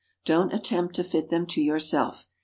[0.25, 2.25] Don't attempt to fit them to yourself.